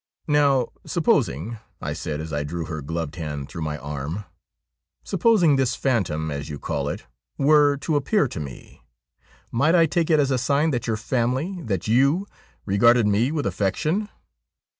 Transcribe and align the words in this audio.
'Now, 0.27 0.69
supposing,' 0.83 1.59
I 1.79 1.93
said 1.93 2.19
as 2.21 2.33
I 2.33 2.43
drew 2.43 2.65
her 2.65 2.81
gloved 2.81 3.17
hand 3.17 3.49
through 3.49 3.61
my 3.61 3.77
arm 3.77 4.23
—'supposing 5.03 5.57
this 5.57 5.75
phantom, 5.75 6.31
as 6.31 6.49
you 6.49 6.57
call 6.57 6.89
it, 6.89 7.05
were 7.37 7.77
to 7.81 7.95
appear 7.95 8.27
to 8.29 8.39
me, 8.39 8.81
might 9.51 9.75
I 9.75 9.85
take 9.85 10.09
it 10.09 10.19
as 10.19 10.31
a 10.31 10.39
sign 10.39 10.71
that 10.71 10.87
your 10.87 10.97
family— 10.97 11.61
that 11.69 11.87
you— 11.87 12.25
regarded 12.65 13.05
me 13.05 13.31
with 13.31 13.45
affection 13.45 14.09